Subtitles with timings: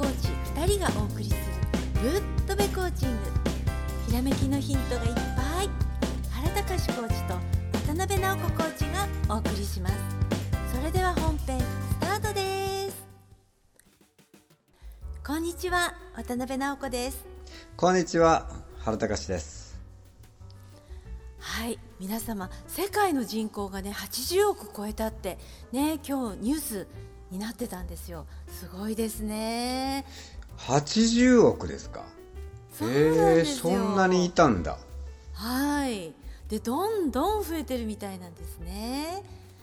[0.00, 1.34] コーチ2人がお送りす
[2.02, 3.18] るぶっとべコーチング。
[4.06, 5.68] ひらめきのヒントがいっぱい。
[6.30, 7.34] 原隆コーチと
[7.94, 9.94] 渡辺直子コーチがお送りします。
[10.74, 12.96] それでは本編スタートです。
[15.22, 15.92] こんにちは。
[16.16, 17.26] 渡辺直子です。
[17.76, 18.48] こんにちは
[18.78, 19.78] 原隆です
[21.40, 21.78] はい。
[21.98, 25.36] 皆様世界の人口がね80億超えたって
[25.72, 26.86] ね今日ニュース
[27.30, 28.26] になってたんですよ。
[28.48, 30.04] すごいですね。
[30.58, 32.04] 80億ですか？
[32.72, 33.72] そうなんですよ。
[33.72, 34.78] えー、そんなにいたんだ。
[35.34, 36.12] はい。
[36.48, 39.22] でどんどん増えてるみたいなんですね。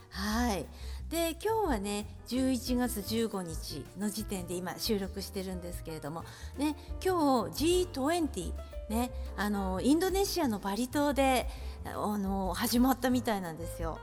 [0.09, 0.65] はい。
[1.09, 6.25] で今日はね11月15日の時点で今収録してるんですけれども
[6.57, 8.51] ね今日 G20
[8.89, 11.47] ねあのインドネシアのバリ島で
[11.85, 13.99] あの始まったみたいなんですよ。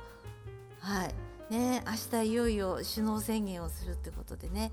[0.81, 1.15] はい
[1.51, 4.73] ね明日いよいよ首脳宣言をするってことでね。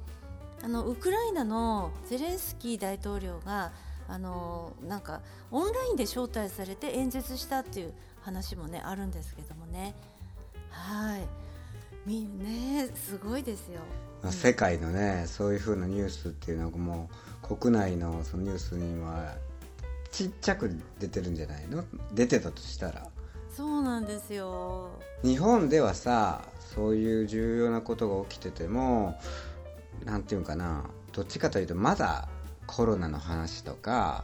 [0.63, 3.71] あのウクライナのゼレンスキー大統領が
[4.07, 9.95] あのなんかオンラインで招待されて演説したっていう話もねあるんですけどもね。
[10.69, 11.21] はい。
[12.05, 13.79] みねすごいですよ。
[14.21, 17.09] まあ、世界のねそういうふうなニュースっていうのがも
[17.43, 19.35] う国内のそのニュースには
[20.11, 21.83] ちっちゃく出てるんじゃないの？
[22.13, 23.07] 出てたとしたら。
[23.55, 24.89] そうなんですよ。
[25.23, 29.19] 日本ではさそういう重要なことが起きてても
[30.05, 32.29] なんていうのかなどっちかというとまだ
[32.65, 34.23] コロナの話とか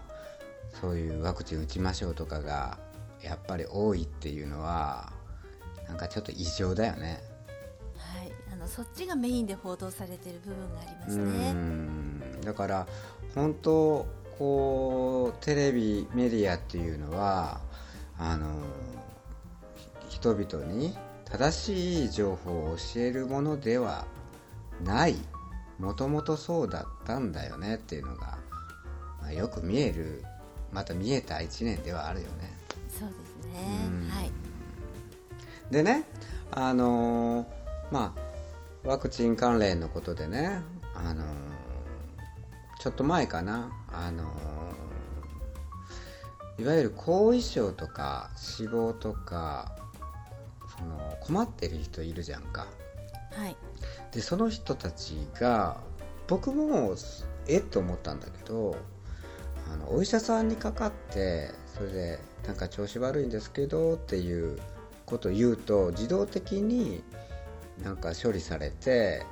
[0.79, 2.77] そういうワクチン打ちましょうとかが
[3.21, 5.11] やっぱり多いっていうのは
[5.87, 7.21] なんかちょっと異常だよね。
[7.97, 11.51] はい、あのそっちがメインで報道されてる部分がありますうね。
[11.53, 12.87] んだから
[13.33, 14.05] 本当
[14.37, 17.59] こうテレビメディアっていうのは
[18.17, 18.61] あの
[20.09, 20.95] ひ人々に
[21.29, 24.05] 正しい情報を教えるものでは
[24.83, 25.15] ない
[25.77, 28.37] もともとそうだったんだよねっていうのが、
[29.21, 30.23] まあ、よく見える
[30.71, 32.57] また見えた1年ではあるよね。
[32.89, 34.09] そうですねうん。
[34.09, 34.31] はい。
[35.69, 36.05] でね
[36.51, 37.45] あのー
[37.91, 40.61] まあワクチン関連のことでね
[40.95, 41.25] あのー
[42.79, 44.27] ちょっと前かなあのー
[46.61, 49.75] いわゆる後遺症とか死亡とか
[50.77, 52.67] その困ってる人いるじゃんか
[53.31, 53.55] はい。
[54.11, 55.77] でその人たちが
[56.27, 56.95] 僕も
[57.47, 58.77] えっと思ったんだけど
[59.71, 64.57] あのお医者さんにかかってそれでなんか調子悪いんですけどっていう
[65.05, 67.03] ことを言うと自動的に
[67.83, 69.23] なんか処理されて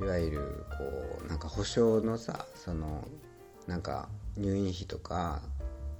[0.00, 3.06] いわゆるこうなんか保証のさその
[3.66, 5.40] なんか入院費とか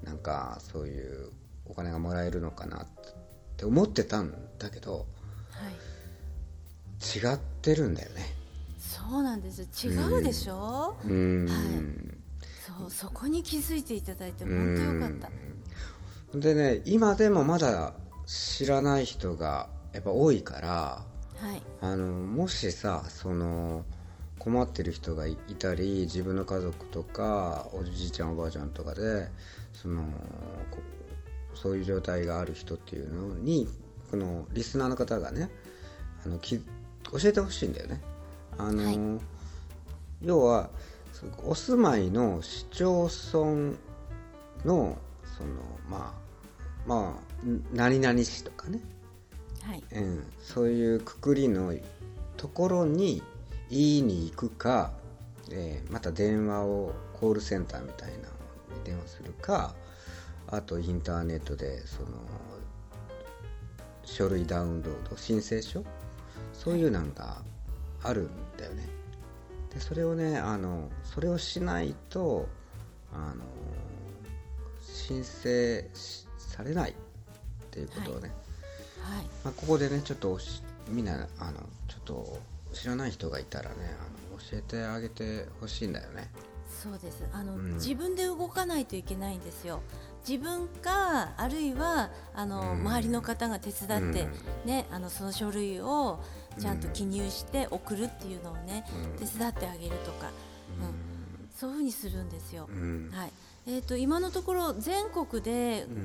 [0.04, 1.30] なんかそういう
[1.64, 2.86] お金がもらえるのかな
[3.56, 7.28] って思ってたんだけどはい。
[7.30, 8.34] 違ってるんだよね。
[8.78, 9.62] そうなんです。
[9.86, 10.94] 違うでしょ？
[11.04, 12.18] うーん
[12.78, 15.30] そう、そこに気づいていただいて本当よかっ
[16.32, 16.38] た。
[16.38, 17.94] でね今でもまだ
[18.26, 21.62] 知らない人がやっぱ多いからはい。
[21.80, 23.84] あのもしさその
[24.38, 29.28] 困ってる人がいいたり自分の家族とかおじいちゃんおばあちゃんとかで
[29.72, 30.02] その
[30.70, 30.78] こ
[31.56, 33.68] そういう状態がある人っていうのに
[34.10, 35.50] このリスナーの方がね
[36.24, 36.62] あのき教
[37.24, 38.00] えてほしいんだよね。
[38.58, 38.98] あのはい
[40.22, 40.70] 要は
[41.12, 43.76] そお住まいの市町村
[44.64, 44.96] の
[45.36, 45.48] その
[45.88, 48.80] まあまあん何々市とかね
[49.62, 49.84] はい。
[49.92, 51.74] うん、そういうくくりの
[52.36, 53.22] ところに
[53.70, 54.92] 言いに行くか、
[55.50, 58.28] えーまた電話をコールセンターみたいなのに
[58.84, 59.74] 電話するか
[60.48, 62.08] あとインターネットでその
[64.04, 65.84] 書類ダウンロード申請書？
[66.52, 67.42] そういうなんか
[68.02, 68.88] あるんだよね。
[69.74, 72.48] でそれをねあのそれをしないと
[73.12, 73.44] あの
[74.80, 76.94] 申請しされないっ
[77.70, 78.30] ていうことをね、
[79.02, 79.24] はい。
[79.44, 81.58] まあ、ここでねちょっとおしみんなあの
[81.88, 82.38] ちょっと
[82.72, 86.30] 知らない人がいたらねあの教えてあげてほしいんだよね。
[86.82, 87.24] そうです。
[87.32, 87.74] あの、うん。
[87.74, 89.80] 自分で動かないといけないんですよ
[90.28, 92.80] 自分かあるいはあの、うん。
[92.80, 94.68] 周りの方が手伝って、うん。
[94.68, 96.20] ね、あのその書類を
[96.58, 98.84] ちゃんと記入して送るっていうのをね、
[99.18, 99.26] うん。
[99.26, 100.30] 手伝ってあげるとか、
[100.80, 101.48] うん。
[101.54, 102.68] そういうふうにするんですよ。
[102.68, 103.10] うん。
[103.12, 103.32] はい。
[103.68, 105.86] えー、と今のところ全国で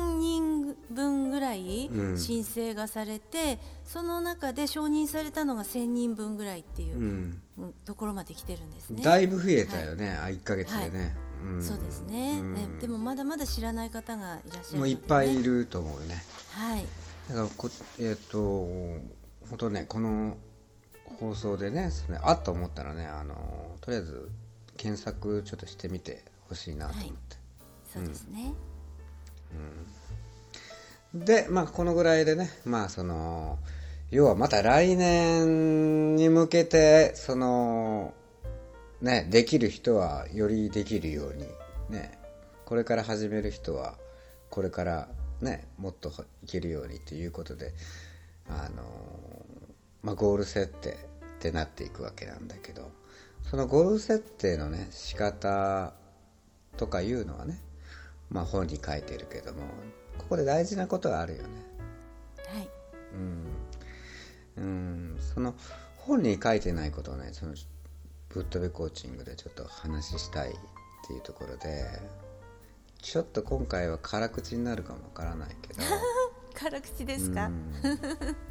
[0.00, 2.18] ん5000人分ぐらいうん。
[2.18, 7.42] 申請がされて、その中で承認されたのが1000人分ぐらいっていうう、ん。
[7.58, 9.02] うんところまで来てるんですね。
[9.02, 11.14] だいぶ増えたよね、あ1ヶ月でね、
[11.46, 11.62] ん。
[11.62, 12.54] そうですね、うん。
[12.54, 16.22] ねでもまだまだ知らない方がいらっしゃるね、もういっぱいいると思うね。
[16.50, 16.86] はい。
[17.28, 18.38] だからこえっ、と
[19.48, 20.36] 本当ねこの
[21.18, 23.34] 放送でねそれあっと思ったらねあの
[23.80, 24.30] とりあえず
[24.76, 27.36] 検索ちょっとしてみてほしいなと思って、
[27.92, 28.54] そうですね、
[31.14, 33.58] でまあこのぐらいでねまあその
[34.10, 38.14] 要はまた来年に向けてその
[39.00, 41.46] ねできる人はよりできるように
[41.88, 42.18] ね
[42.64, 43.94] これから始める人は
[44.50, 45.08] これから
[45.40, 46.12] ねもっと
[46.44, 47.72] いけるようにということで
[48.48, 48.82] あの
[50.02, 50.94] まあゴール設定っ
[51.40, 52.90] てなっていくわけなんだけど
[53.42, 55.92] そのゴール設定のね仕方
[56.76, 57.60] とかいうのはね
[58.30, 59.60] まあ本に書いてるけども
[60.18, 61.48] ここで大事なことがあるよね。
[62.46, 62.68] はい。
[64.56, 65.54] うん、うん、その
[65.96, 67.54] 本に書いてないことをねその
[68.28, 70.52] ぶっ飛びコーチングでちょっと話したいっ
[71.06, 71.84] ていうところで
[73.02, 75.82] ちょっと今回は辛口になるかもわからないけど。
[76.54, 77.72] 辛口ですか、うん。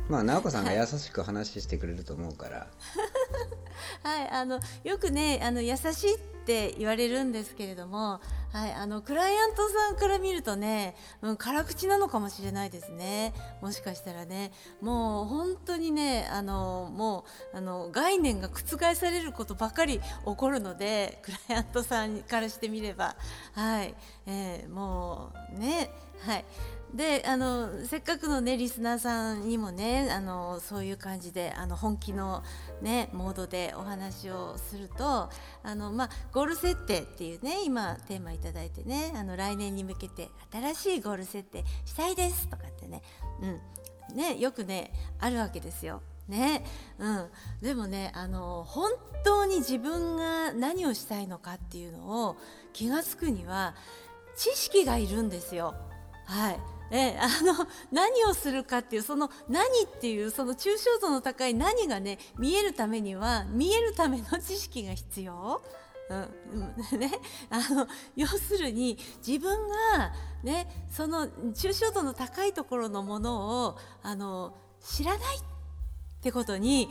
[0.09, 2.67] まあ直子さんが優しく話してくれると思うから、はい、
[4.03, 8.19] はいあのよくねあの優しいって言われるんですけれども、
[8.51, 13.33] はい、あのクライアントさんから見るとね、うん、辛口なのかもしれないですね。
[13.61, 14.51] もしかしたらね。
[14.81, 23.15] もう本当にねあのもうあの概念が覆されることばかり起こるのでクライアントさんからしてみれば、
[23.53, 23.93] はい
[24.25, 25.91] えーもうね
[26.25, 26.45] はい。
[26.93, 32.43] であのせっかくのねリスナーさんにもねあのそういう感じであの本気の
[32.81, 35.29] ねモードでお話をすると
[35.61, 43.01] あのまあゴール設定っていうね今テーマいいてねあの来年に向けて新しいゴール設定したいですとかってね
[43.41, 46.01] うんねよくねあるわけですよ。
[46.29, 46.63] ね
[46.99, 47.29] うん、
[47.61, 48.91] でもねあの本
[49.25, 52.37] 当に自分が何をしたいのかっていうのを
[52.71, 53.75] 気が付くには
[54.37, 55.75] 知識がいるんですよ。
[56.29, 56.59] はい
[56.91, 65.61] えあの 何をするかっていうその何っていうその抽象度の高い何がね見えるためには見えるための知識が必要。
[66.09, 67.11] うん ね、
[67.51, 70.11] あの要するに自分が、
[70.41, 75.41] ね、その抽象度の高いところのものをあの知らないっ
[76.21, 76.89] てことに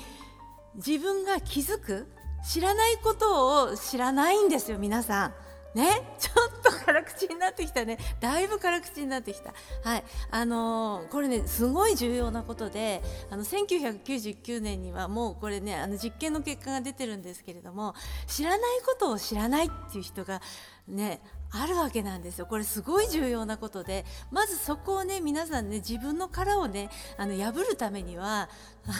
[0.77, 2.07] 自分が気づく
[2.49, 5.35] 知らないことを知らないんですよ皆さん。
[5.75, 7.99] ね、ちょっと辛口なってきたね。
[8.21, 9.55] だいぶ辛口になってきた。
[9.83, 10.05] はい。
[10.31, 17.95] あのーこれねすごい重要なことであの1999年にはもうこれねあの実験の結果が出てるんですけれども
[18.27, 20.43] 知らないことを知らないっていう人が
[20.87, 22.47] ねあるわけなんですよ。
[22.47, 24.05] これすごい重要なことで。
[24.31, 28.51] まずそこをね皆さんね自分の殻をねあの破るためには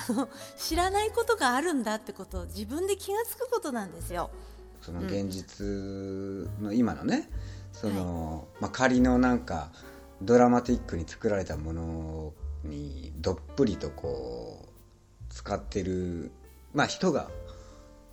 [0.09, 4.31] あの知らないことがあるんだってことを自分で気が付くことなんですよ。
[4.81, 5.67] その現実
[6.63, 7.29] の今のね
[7.81, 9.71] その、まあ、仮のなんか
[10.23, 12.33] ドラマティックに作られたもの
[12.65, 16.31] にどっぷりとこう使ってる、
[16.75, 17.31] まあ、人が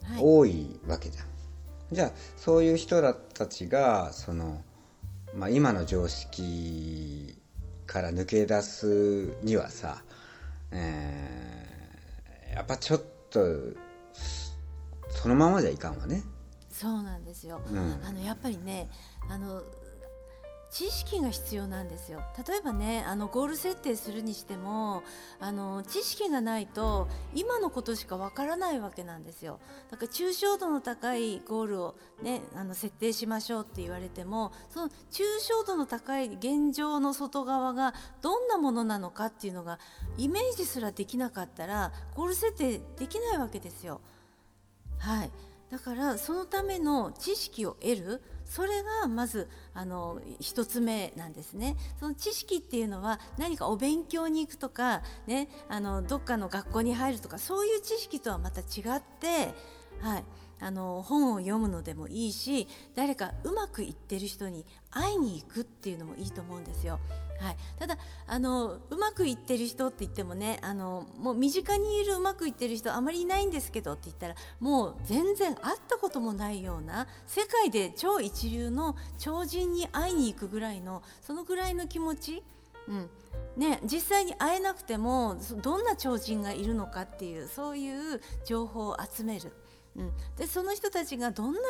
[0.03, 1.25] はい多いわけじゃん。
[1.91, 4.63] じゃあそういう人らたちがその、
[5.35, 7.35] まあ、今の常識
[7.87, 10.03] から抜け出すにはさ、
[10.71, 11.45] えー
[12.55, 13.39] やっぱちょっと
[15.09, 16.23] そのままじゃいかんわね。
[16.71, 18.89] そうなんですよ、うんあのやっぱりね
[19.29, 19.63] あの
[20.75, 22.21] 知識が必要なんですよ。
[22.45, 25.03] 例えばねあのゴール設定するにしても
[25.39, 29.61] あの知識がないと今のことしかわからないわけなんですよ。
[29.89, 39.79] だから抽象度の高いゴールを、ね、あの設定しましょうって言われてもその抽象度の高い現状の外側がどんなものなのかっていうのが
[40.17, 44.01] イメージすらできなかったらゴール設定できないわけですよ。
[44.97, 45.31] はい、
[45.69, 48.69] だからそのための知識を得るそれ
[49.01, 51.75] がまずあの一つ目なんですね。
[51.99, 58.63] その知識っていうのは何かお勉強に行くとか、ね、あのどっかの学校に入るとかそういう知識とはまた違
[58.97, 59.53] って、
[59.99, 60.23] はい、
[60.59, 66.99] あの本を読むのでもいいし誰かうまくいってる人に会いに行くっていうのもいいと思うんですよ。
[67.39, 67.97] はい、ただ
[68.27, 82.43] あのうまくいってる人って言ってもねあのもう身近にいるうまくいってる人あまりいないんですけどって言ったらもう全然会ったこともないような世界で超一流の超人に会いに行くぐらいのそのぐらいの気持ち、
[82.87, 83.09] うん
[83.57, 89.51] ね、実際に会えなくてもどんな超人がいるのかっていうそういう情報を集める。
[89.95, 91.61] うん、でその人たちがどんな、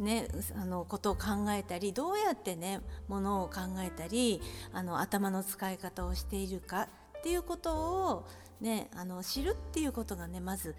[0.00, 4.40] ね、あのことを考えたりどうやってねものを考えたり
[4.72, 8.28] あの頭の使い方をしているかっていうことを、
[8.60, 10.74] ね、あの知るっていうことがねまず、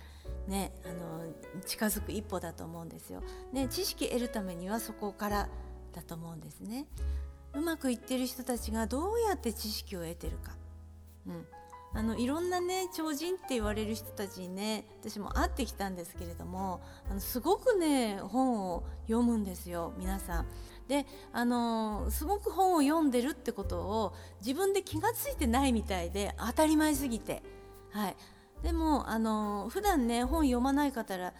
[0.48, 3.22] ね、あの近づく一歩だと思うんですよ。
[3.54, 5.50] ね、知識得るためにはそこから
[5.94, 6.86] だと思うんですね。
[7.54, 10.54] うまくいってる人たちがどうやって知識を得てるか。
[11.28, 11.59] うん
[11.94, 20.46] あのいろんなね超人って言われる人たちにね私も会ってきたんですけれどもあのすごくね本を読むんですよ皆さん。
[20.88, 27.44] であのすごく本を読んでるってことを自分で気が付いてないみたいで当たり前すぎて、
[27.92, 28.16] はい、
[28.64, 31.34] でもあの普段ね本読まない方ら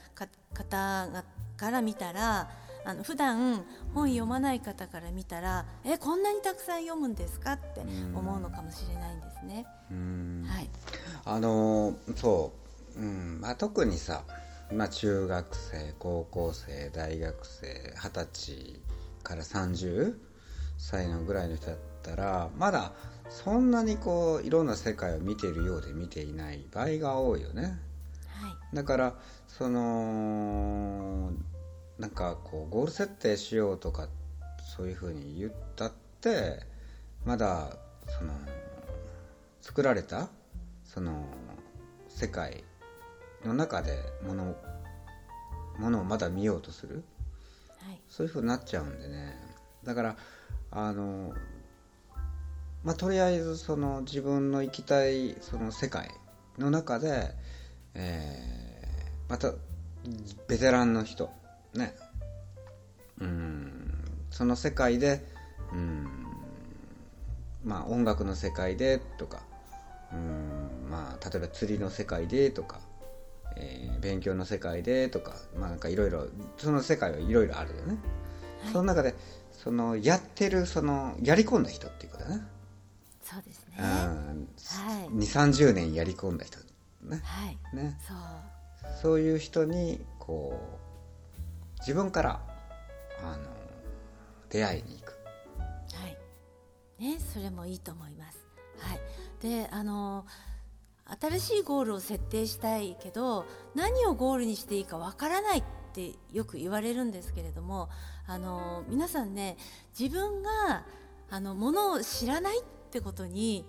[0.54, 1.26] 方が
[1.58, 2.50] から見たら
[2.86, 7.54] あの普段本読まない方から見たらえこんなにたくさん読むんですか？
[7.54, 7.82] って
[8.16, 9.66] 思うのかもしれないんですね。
[10.48, 10.70] はい、
[11.26, 12.54] あのそ
[12.96, 13.40] う、うん。
[13.42, 14.24] まあ、特にさ、
[14.72, 18.82] まあ、中学生高校生大学生二十歳
[19.24, 20.16] から30
[20.78, 22.94] 歳のぐらいの人だったらまだ
[23.30, 27.80] そんなにこういろんな世界を見ているようで見ていない場合が多いよね。
[28.42, 29.14] はい、だから
[29.48, 31.32] その
[32.00, 34.08] なんかこうゴール設定しようとか
[34.76, 35.92] そういうふうに言ったっ
[36.22, 36.62] て
[37.26, 37.76] まだ
[38.18, 38.34] その
[39.62, 40.30] 作られた
[40.86, 41.26] その
[42.08, 42.64] 世界
[43.46, 44.56] の中でもの
[45.78, 47.04] ものをまだ見ようとする、
[47.86, 49.36] はい、そういうふうになっちゃうんでね。
[49.84, 50.16] だから
[50.72, 51.34] あの
[52.84, 56.10] まあとりあえずその自分の生きたいその世界
[56.58, 57.32] の中で、
[57.94, 59.54] えー、また
[60.48, 61.30] ベテランの人
[61.74, 61.96] ね。
[63.20, 63.94] うん。
[64.30, 65.26] その世界で
[65.74, 66.08] うん。
[67.64, 69.42] まあ音楽の世界でとか。
[70.14, 70.90] うん。
[70.90, 72.80] まあ例えば釣りの世界でとか、
[73.56, 75.36] えー、勉強の世界でとか。
[75.56, 77.98] まあなんかいろいろその世界はいろいろあるよね、
[78.64, 79.16] はい、その中で
[79.52, 82.48] そのやってるそのやり込んだ人っていうことだな。
[83.22, 86.58] そうですね、はい、2 3 0年やり込んだ人
[87.04, 87.98] ね,、はい、ね。
[88.08, 88.18] そう。
[89.02, 90.89] そういう人にこう
[91.80, 92.40] 自分から
[93.22, 93.44] あの
[94.50, 95.20] 出会いに行く。
[95.96, 96.18] はい
[97.02, 98.46] ね、それもいいと思います。
[98.80, 99.00] はい、
[99.42, 100.26] であの
[101.22, 103.46] 新しいゴールを設定したいけど
[103.76, 107.90] 何をゴールにしていいかわからないってよく言われるんですけれども
[108.28, 109.58] あの皆さんね
[109.98, 110.86] 自分が
[111.32, 113.66] あのものを知らないってことに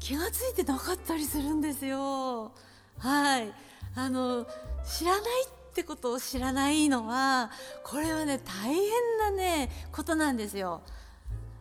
[0.00, 2.52] 気が付いてなかったりするんですよ。
[2.98, 3.52] はい
[3.94, 4.46] あの
[4.84, 7.50] 知らないっってことを知らないのは
[7.84, 8.82] これはね大変
[9.18, 10.82] なねことなんですよ。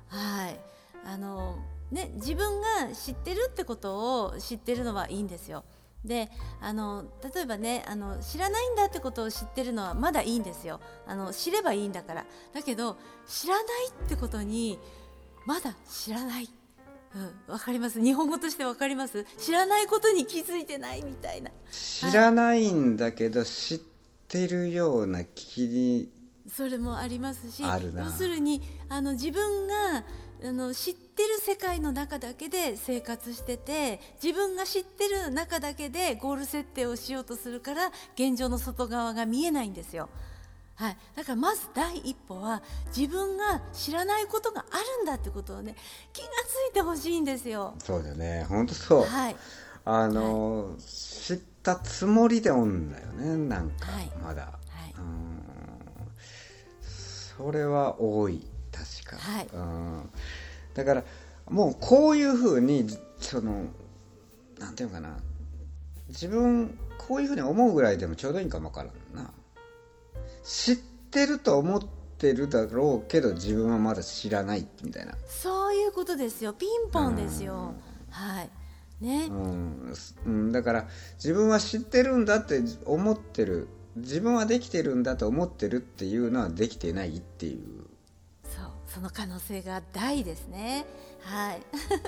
[0.07, 0.59] はい。
[1.05, 1.57] あの
[1.91, 5.63] ね、自分が知ってるってことを知ってるのはいいんですよ。
[6.05, 6.29] で
[6.61, 10.79] あの例えばねあの知らないんだってことを知ってるのはまだいいんですよ。
[11.07, 12.25] あの知ればいいんだから。
[12.53, 12.97] だけど
[13.27, 14.79] 知らないってことに
[15.45, 16.49] まだ知らない。
[17.15, 17.99] うん、わかります？
[18.01, 19.25] 日本語としてわかります？
[19.37, 21.49] 知らないことに気づいてないみたいな。
[21.71, 23.79] 知らないんだけど、はい、知っ
[24.29, 26.09] てるような気に
[26.47, 30.03] それもありますし要するにあの自分が
[30.41, 40.09] あの知ってる世界の中だけで生活してて自分が知ってる中だけでゴール設定をしようとするから現状の外側が見えないんですよ。
[40.75, 42.63] はい、だからまず第一歩は
[42.95, 45.75] 自分が知らないことがあるんだってことをね
[46.13, 47.73] 気がついてほしいんですよ。
[47.79, 48.45] そうだね。
[48.47, 49.35] 本当そう、はい、
[49.83, 51.37] あの、はい、知っ
[51.69, 53.87] たつもりでおんだよねなんか、
[54.23, 54.47] まだ、は
[54.87, 55.43] い、うん
[56.81, 60.09] それは多い確か、はい、うん
[60.73, 61.03] だから
[61.49, 62.87] もうこういうふうに
[63.19, 63.65] その
[64.57, 65.17] なんていうかな
[66.09, 69.31] 自分こういうふうに思うぐらいでもちょうどいいかもわからんな
[70.43, 71.81] 知ってると思っ
[72.17, 77.73] てるだろうけど自分はまだ知らないみたいなそういうことですよピンポンですよ、
[78.09, 78.49] はい
[79.01, 79.29] ね、
[80.25, 83.67] うん、だから自分は知ってるんだって思ってる。
[83.95, 87.85] 自分はできてるんだと思ってるっていうのはできてないっていう。
[88.43, 88.65] そう。
[88.87, 90.85] その可能性が大ですね。
[91.21, 91.61] はい。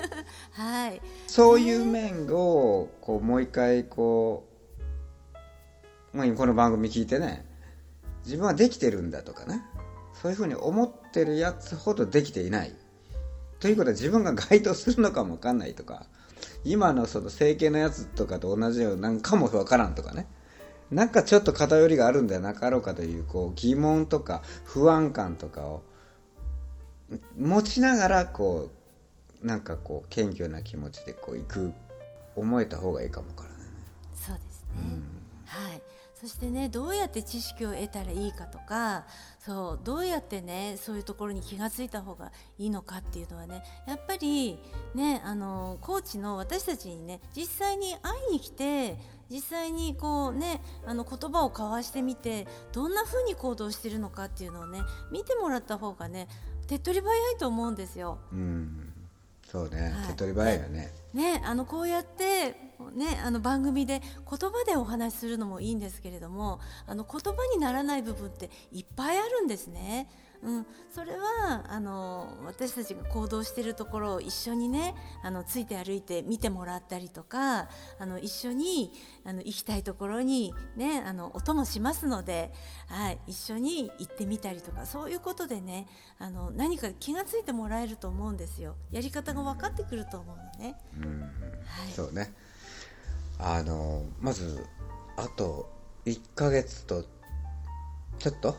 [0.52, 1.00] はい。
[1.26, 4.48] そういう面をこうもう一回こ
[6.14, 7.52] う、まあ、この番組聞いてね。
[8.24, 9.64] 自分はできてるんだとかね
[10.20, 12.74] そういうふうに思ってるやつほどできていない。
[13.58, 16.06] ということは自分が該当するのかも分かんないとか
[16.64, 20.26] 今のその整形のやつとかと同じようなんかも分からんとかね。
[20.90, 25.82] なんかちょっと偏りがあるんではなかろうかというこう疑問とか不安感とかを
[27.38, 28.70] 持ちながらこ
[29.42, 31.72] うなんかこう謙虚な気持ちでこう行く
[32.36, 33.54] 思えた方がいいかもからね。
[34.14, 35.04] そうですね、うん、
[35.46, 35.82] はい
[36.22, 39.06] そしてねどうやって知識を得たらいいかとか
[39.40, 44.60] そうどうやってねそういうところに気が付いた方がいいのかっていうのはねやっぱり
[44.94, 48.98] ねあのコーチの私たちにね実際に会いに来て
[49.28, 54.78] 実際にこうねあの言葉を交わしてみてどんな風に行動してるのかっていうのをね
[55.10, 56.28] 見てもらった方がね
[56.68, 58.18] 手っ取り早いと思うんですよ。
[58.32, 58.91] うん
[59.52, 62.56] そうね、はい手っ取り早いよねね、あのこうやって、
[62.94, 70.08] ね、あの番組で言葉でお話しするのもいいんですけれどもあの言葉にならない部分っていっぱいあるんですね。
[70.42, 77.68] うん、それはあの私たちが行動しているところを一緒にねあのついて歩いて見てもらったりとか
[77.98, 78.92] あの一緒に
[79.24, 82.52] あの行きたいところに、ね、あのお供しますので、
[82.88, 85.86] はい、一緒に行ってみたりとかそういうことでね
[86.18, 88.74] あの何か気がついてもらえると思うんですよ。
[88.90, 90.76] やり方が分かってくると思うのね。
[91.00, 91.28] うんは
[91.88, 91.92] い。
[91.94, 92.32] そうね。
[93.38, 94.66] あのまず
[95.16, 95.70] あと
[96.04, 97.04] 1ヶ月と
[98.18, 98.56] ちょっと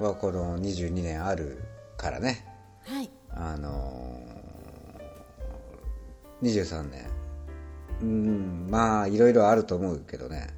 [0.00, 1.62] はこの22年ある
[1.96, 2.44] からね。
[2.84, 3.10] はい。
[3.30, 4.20] あの
[6.42, 7.06] 23年。
[8.02, 10.38] うんまあいろいろあると思うけどね。
[10.38, 10.48] はい。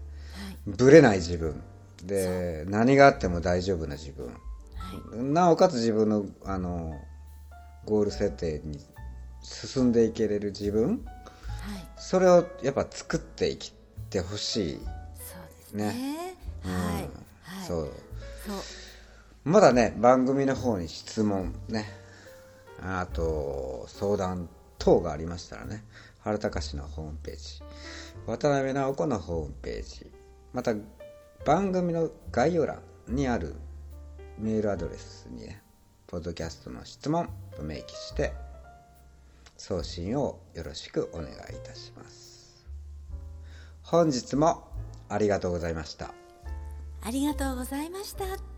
[0.66, 1.62] ぶれない自分。
[2.04, 4.26] で何があっても大丈夫な自分。
[4.26, 4.32] は
[5.16, 5.22] い。
[5.22, 7.00] なおかつ自分のあの
[7.84, 8.78] ゴール設定に
[9.42, 11.04] 進んでいけれる自分。
[11.44, 11.88] はい。
[11.96, 13.58] それをやっぱ作っていっ
[14.10, 14.80] てほしい、
[15.16, 17.92] そうですねうんはいはいそう
[18.46, 18.56] そう
[19.44, 21.86] まだね番組の方に質問ね。
[22.80, 25.84] あと相談等がありましたらね。
[26.20, 27.62] 原隆のホームページ。
[28.26, 30.10] 渡辺直子のホームページ。
[30.52, 30.74] また
[31.44, 33.54] 番組の概要欄にある
[34.38, 35.62] メールアドレスにね
[36.06, 38.32] ポッドキャストの質問と明記して
[39.56, 42.66] 送信をよろしくお願いいたします。
[43.82, 44.68] 本日も
[45.08, 46.12] ありがとうございました。
[47.02, 48.57] ありがとうございました。